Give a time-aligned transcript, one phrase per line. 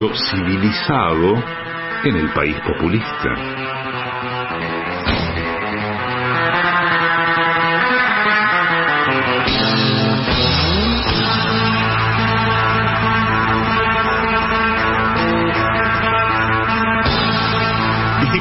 [0.00, 1.34] civilizado
[2.04, 3.67] en el país populista.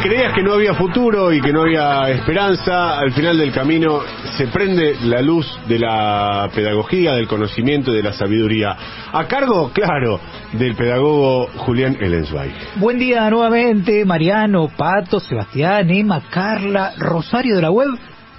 [0.08, 4.00] Creías que no había futuro y que no había esperanza, al final del camino
[4.38, 8.76] se prende la luz de la pedagogía, del conocimiento y de la sabiduría.
[9.12, 10.20] A cargo, claro,
[10.54, 12.54] del pedagogo Julián Ellensweig.
[12.76, 17.90] Buen día nuevamente, Mariano, Pato, Sebastián, Emma, Carla, Rosario de la Web,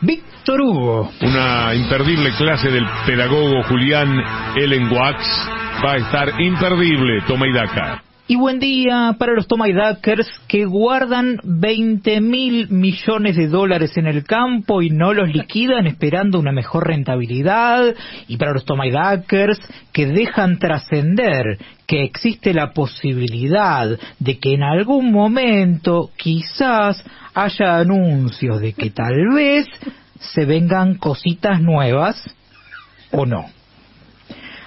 [0.00, 1.10] Víctor Hugo.
[1.20, 4.08] Una imperdible clase del pedagogo Julián
[4.56, 5.50] Ellen Wax
[5.84, 8.07] va a estar imperdible, toma y daca.
[8.30, 14.22] Y buen día para los Tomaidakers que guardan 20 mil millones de dólares en el
[14.24, 17.94] campo y no los liquidan esperando una mejor rentabilidad.
[18.26, 19.58] Y para los Tomaidakers
[19.94, 27.02] que dejan trascender que existe la posibilidad de que en algún momento quizás
[27.32, 29.64] haya anuncios de que tal vez
[30.20, 32.22] se vengan cositas nuevas
[33.10, 33.57] o no.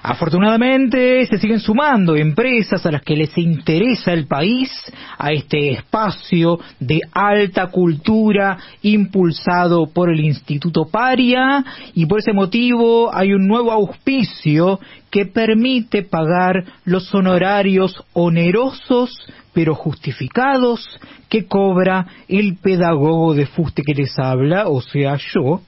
[0.04, 4.72] Afortunadamente se siguen sumando empresas a las que les interesa el país
[5.20, 11.64] a este espacio de alta cultura impulsado por el Instituto Paria
[11.94, 14.80] y por ese motivo hay un nuevo auspicio
[15.12, 19.16] que permite pagar los honorarios onerosos
[19.54, 20.84] pero justificados
[21.30, 25.62] que cobra el pedagogo de fuste que les habla, o sea yo,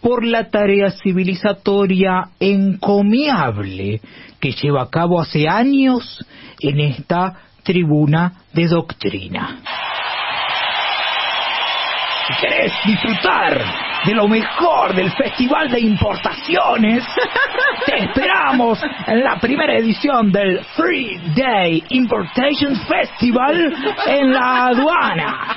[0.00, 4.00] por la tarea civilizatoria encomiable
[4.40, 6.24] que lleva a cabo hace años
[6.60, 9.60] en esta tribuna de doctrina.
[12.26, 17.04] Si querés disfrutar de lo mejor del Festival de Importaciones,
[17.86, 23.74] te esperamos en la primera edición del Free Day Importation Festival
[24.06, 25.56] en la aduana.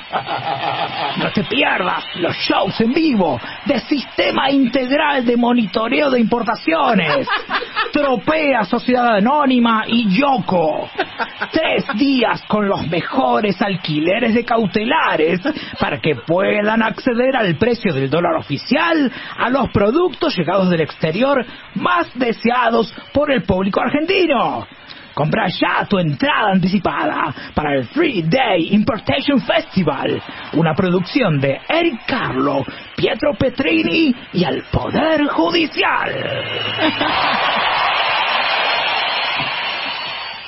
[1.16, 7.26] No te pierdas los shows en vivo de Sistema Integral de Monitoreo de Importaciones,
[7.92, 10.90] Tropea Sociedad Anónima y Yoko.
[11.50, 15.40] Tres días con los mejores alquileres de cautelares
[15.78, 21.44] para que puedan acceder al precio del dólar oficial a los productos llegados del exterior
[21.74, 24.66] más deseados por el público argentino.
[25.14, 30.20] Compra ya tu entrada anticipada para el Free Day Importation Festival,
[30.54, 32.64] una producción de Eric Carlo,
[32.96, 36.10] Pietro Petrini y el Poder Judicial.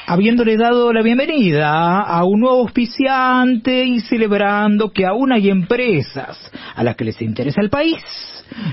[0.06, 6.38] habiéndole dado la bienvenida a un nuevo auspiciante y celebrando que aún hay empresas
[6.76, 7.96] a las que les interesa el país.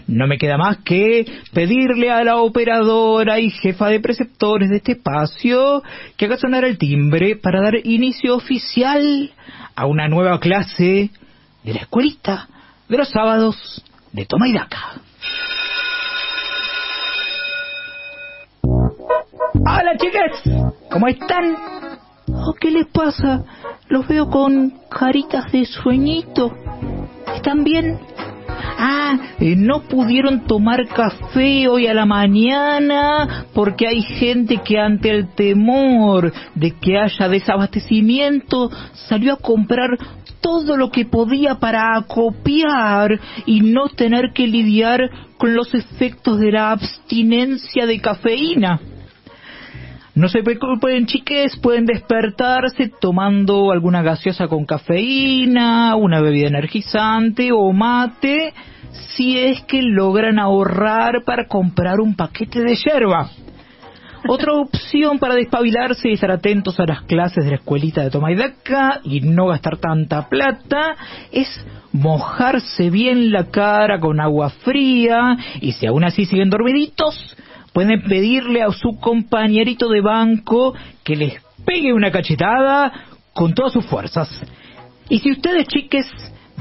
[0.05, 4.91] No me queda más que pedirle a la operadora y jefa de preceptores de este
[4.91, 5.81] espacio
[6.15, 9.31] que haga sonar el timbre para dar inicio oficial
[9.75, 11.09] a una nueva clase
[11.63, 12.47] de la escuelita
[12.87, 15.01] de los sábados de Toma y Daca.
[19.65, 21.55] Hola chicas, ¿cómo están?
[22.27, 23.43] Oh, ¿Qué les pasa?
[23.89, 26.53] Los veo con caritas de sueñito.
[27.35, 27.99] ¿Están bien?
[28.77, 35.09] Ah, eh, no pudieron tomar café hoy a la mañana porque hay gente que ante
[35.09, 38.69] el temor de que haya desabastecimiento
[39.09, 39.97] salió a comprar
[40.41, 44.99] todo lo que podía para acopiar y no tener que lidiar
[45.37, 48.79] con los efectos de la abstinencia de cafeína.
[50.15, 57.73] No se preocupen, chiques, pueden despertarse tomando alguna gaseosa con cafeína, una bebida energizante o
[57.73, 58.53] mate,
[59.15, 63.31] si es que logran ahorrar para comprar un paquete de yerba.
[64.27, 68.31] Otra opción para despabilarse y estar atentos a las clases de la escuelita de toma
[68.31, 70.95] y daca y no gastar tanta plata
[71.31, 71.47] es
[71.91, 77.35] mojarse bien la cara con agua fría y si aún así siguen dormiditos,
[77.73, 80.73] pueden pedirle a su compañerito de banco
[81.03, 82.91] que les pegue una cachetada
[83.33, 84.29] con todas sus fuerzas.
[85.09, 86.05] Y si ustedes, chiques,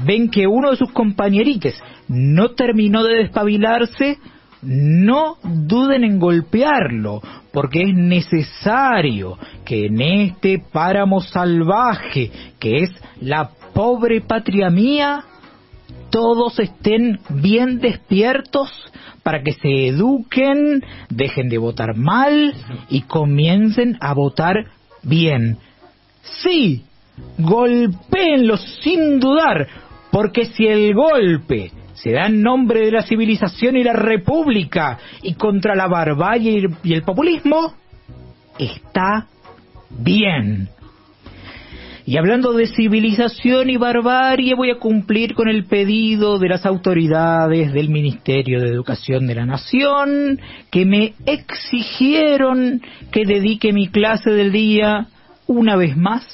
[0.05, 1.75] ven que uno de sus compañeritos
[2.07, 4.17] no terminó de despabilarse,
[4.61, 7.21] no duden en golpearlo,
[7.51, 12.89] porque es necesario que en este páramo salvaje, que es
[13.19, 15.25] la pobre patria mía,
[16.13, 18.69] todos estén bien despiertos
[19.23, 22.53] para que se eduquen, dejen de votar mal
[22.87, 24.67] y comiencen a votar
[25.01, 25.57] bien.
[26.21, 26.83] Sí,
[27.39, 29.67] golpéenlos sin dudar,
[30.11, 35.33] porque si el golpe se da en nombre de la civilización y la república y
[35.33, 37.73] contra la barbarie y el populismo,
[38.59, 39.25] está
[39.89, 40.69] bien.
[42.05, 47.71] Y hablando de civilización y barbarie, voy a cumplir con el pedido de las autoridades
[47.71, 54.51] del Ministerio de Educación de la Nación, que me exigieron que dedique mi clase del
[54.51, 55.07] día,
[55.47, 56.25] una vez más,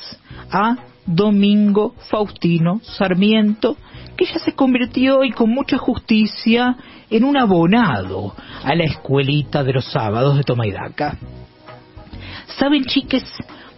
[0.51, 0.75] a
[1.05, 3.77] Domingo Faustino Sarmiento,
[4.17, 6.77] que ya se convirtió y con mucha justicia
[7.11, 8.33] en un abonado
[8.63, 11.15] a la escuelita de los sábados de Tomaidaca.
[12.57, 13.23] ¿Saben, chiques,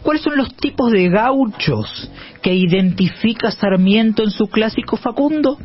[0.04, 2.10] cuáles son los tipos de gauchos
[2.42, 5.58] que identifica Sarmiento en su clásico Facundo?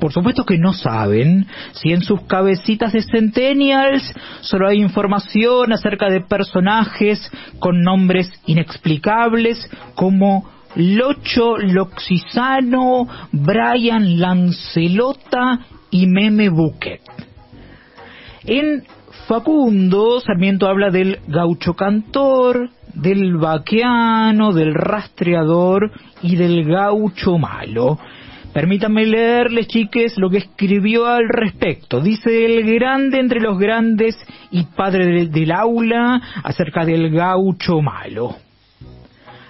[0.00, 6.10] Por supuesto que no saben si en sus cabecitas de Centennials solo hay información acerca
[6.10, 15.60] de personajes con nombres inexplicables como Locho Loxisano, Brian Lancelota
[15.90, 17.00] y Meme Bucket.
[18.44, 18.84] En
[19.26, 27.98] Facundo, Sarmiento habla del gaucho cantor, del vaqueano, del rastreador y del gaucho malo.
[28.52, 32.00] Permítanme leerles, chiques, lo que escribió al respecto.
[32.00, 34.16] Dice el grande entre los grandes
[34.50, 38.36] y padre del aula acerca del gaucho malo.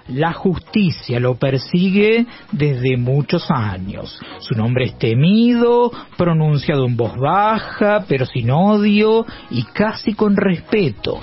[0.08, 4.20] La justicia lo persigue desde muchos años.
[4.40, 11.20] Su nombre es temido, pronunciado en voz baja, pero sin odio y casi con respeto.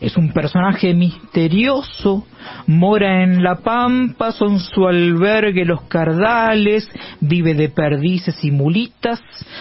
[0.00, 2.24] Es un personaje misterioso,
[2.66, 6.88] mora en la pampa, son su albergue los cardales,
[7.20, 9.20] vive de perdices y mulitas,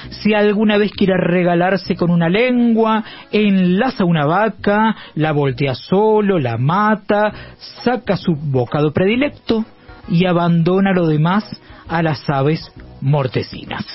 [0.09, 3.03] si alguna vez quiere regalarse con una lengua,
[3.33, 7.33] enlaza una vaca, la voltea solo, la mata,
[7.83, 9.65] saca su bocado predilecto
[10.07, 11.43] y abandona lo demás
[11.89, 12.71] a las aves
[13.01, 13.85] mortecinas.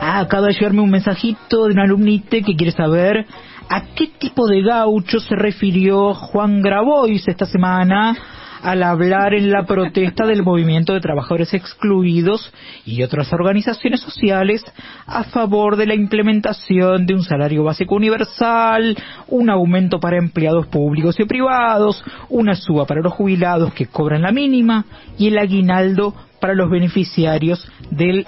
[0.00, 3.26] Ah, acaba de llegarme un mensajito de un alumnite que quiere saber
[3.68, 8.16] a qué tipo de gaucho se refirió Juan Grabois esta semana
[8.62, 12.50] al hablar en la protesta del movimiento de trabajadores excluidos
[12.86, 14.64] y otras organizaciones sociales
[15.06, 18.96] a favor de la implementación de un salario básico universal,
[19.28, 24.32] un aumento para empleados públicos y privados, una suba para los jubilados que cobran la
[24.32, 24.86] mínima
[25.18, 28.26] y el aguinaldo para los beneficiarios del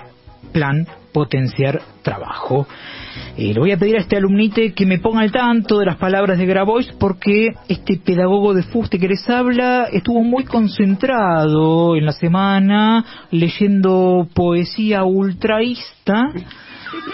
[0.53, 0.87] plan
[1.17, 2.67] potenciar trabajo.
[3.39, 5.97] Eh, le voy a pedir a este alumnite que me ponga al tanto de las
[5.97, 12.05] palabras de Grabois porque este pedagogo de fuste que les habla estuvo muy concentrado en
[12.05, 16.33] la semana leyendo poesía ultraísta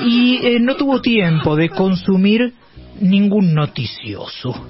[0.01, 2.55] y eh, no tuvo tiempo de consumir
[3.01, 4.67] ningún noticioso.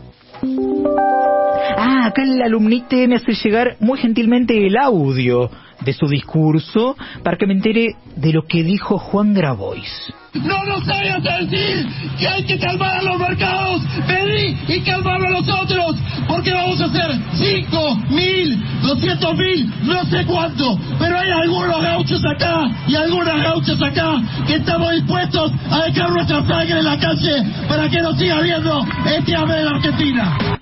[1.76, 5.50] Ah, acá el alumnite me hace llegar muy gentilmente el audio
[5.84, 10.12] de su discurso para que me entere de lo que dijo Juan Grabois.
[10.34, 11.86] No nos vayas a decir
[12.18, 13.82] que hay que calmar a los mercados.
[14.08, 15.96] Vení y calmar a los otros.
[16.26, 20.78] Porque vamos a hacer 5 mil, 200 mil, no sé cuánto.
[20.98, 26.46] Pero hay algunos gauchos acá y algunas gauchas acá que estamos dispuestos a dejar nuestra
[26.46, 30.61] sangre en la calle para que nos siga viendo este hambre de la Argentina.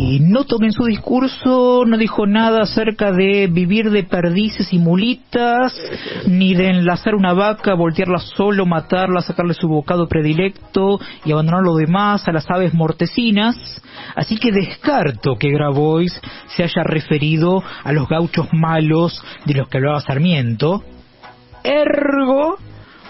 [0.00, 5.74] Y noto en su discurso no dijo nada acerca de vivir de perdices y mulitas,
[6.24, 11.74] ni de enlazar una vaca, voltearla solo, matarla, sacarle su bocado predilecto y abandonar lo
[11.74, 13.82] demás a las aves mortecinas.
[14.14, 16.12] Así que descarto que Grabois
[16.46, 20.84] se haya referido a los gauchos malos de los que hablaba Sarmiento.
[21.64, 22.56] Ergo,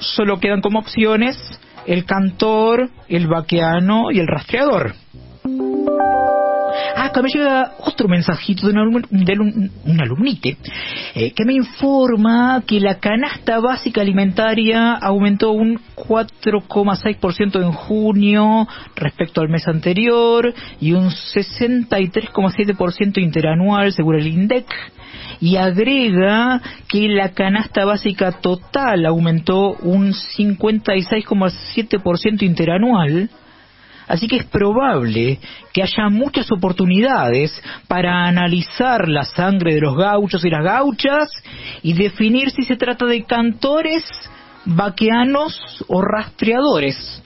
[0.01, 1.37] solo quedan como opciones
[1.87, 4.95] el cantor, el vaqueano y el rastreador.
[6.97, 10.57] Ah, acá me llega otro mensajito de un, de un, un alumnite
[11.15, 18.67] eh, que me informa que la canasta básica alimentaria aumentó un 4,6% en junio
[18.97, 24.67] respecto al mes anterior y un 63,7% interanual según el INDEC
[25.41, 33.31] y agrega que la canasta básica total aumentó un 56,7% interanual
[34.09, 35.39] Así que es probable
[35.73, 41.29] que haya muchas oportunidades para analizar la sangre de los gauchos y las gauchas
[41.83, 44.05] y definir si se trata de cantores,
[44.65, 47.23] vaqueanos o rastreadores.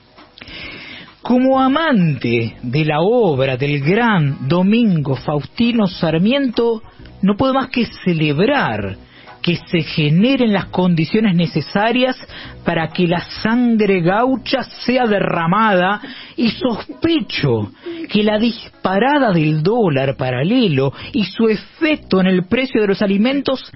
[1.23, 6.83] Como amante de la obra del gran Domingo Faustino Sarmiento,
[7.23, 8.97] no puedo más que celebrar
[9.43, 12.17] que se generen las condiciones necesarias
[12.65, 16.01] para que la sangre gaucha sea derramada
[16.37, 17.73] y sospecho
[18.09, 23.73] que la disparada del dólar paralelo y su efecto en el precio de los alimentos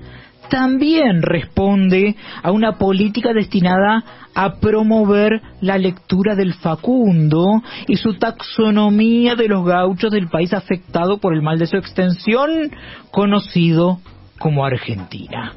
[0.49, 4.05] también responde a una política destinada
[4.35, 11.19] a promover la lectura del Facundo y su taxonomía de los gauchos del país afectado
[11.19, 12.71] por el mal de su extensión,
[13.11, 13.99] conocido
[14.39, 15.53] como Argentina.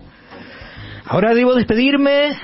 [1.05, 2.35] Ahora debo despedirme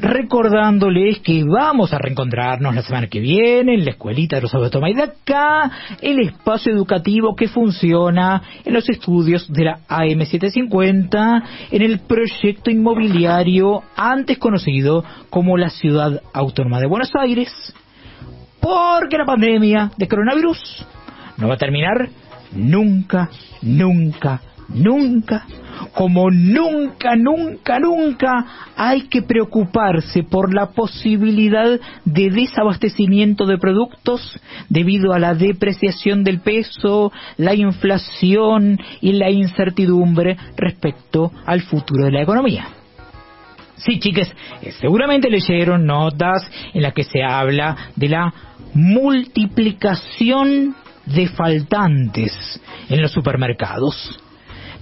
[0.00, 5.70] recordándoles que vamos a reencontrarnos la semana que viene en la escuelita de los acá,
[6.00, 13.82] el espacio educativo que funciona en los estudios de la AM750 en el proyecto inmobiliario
[13.96, 17.52] antes conocido como la Ciudad Autónoma de Buenos Aires,
[18.60, 20.86] porque la pandemia de coronavirus
[21.38, 22.08] no va a terminar
[22.52, 23.30] nunca,
[23.62, 25.46] nunca, nunca,
[25.94, 28.46] como nunca, nunca, nunca
[28.76, 36.40] hay que preocuparse por la posibilidad de desabastecimiento de productos debido a la depreciación del
[36.40, 42.68] peso, la inflación y la incertidumbre respecto al futuro de la economía.
[43.76, 44.32] Sí, chicas,
[44.62, 48.32] eh, seguramente leyeron notas en las que se habla de la
[48.72, 54.18] multiplicación de faltantes en los supermercados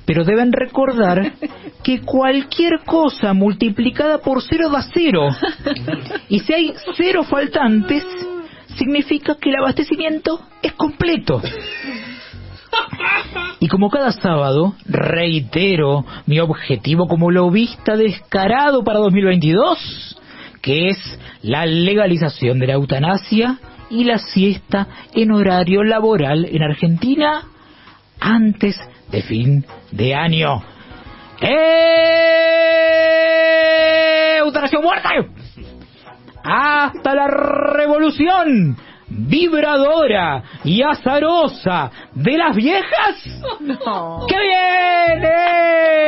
[0.04, 1.32] pero deben recordar
[1.82, 5.28] que cualquier cosa multiplicada por cero da cero.
[6.28, 8.04] Y si hay cero faltantes,
[8.76, 11.42] significa que el abastecimiento es completo.
[13.60, 20.18] Y como cada sábado, reitero mi objetivo como lobista descarado para 2022,
[20.60, 20.98] que es
[21.42, 23.58] la legalización de la eutanasia
[23.90, 27.44] y la siesta en horario laboral en Argentina
[28.20, 28.76] antes
[29.10, 30.62] de fin de año.
[34.38, 35.10] ¡Eutanasia muerta!
[36.42, 38.76] ¡Hasta la revolución!
[39.16, 43.22] vibradora y azarosa de las viejas.
[44.28, 46.03] ¡Qué viene!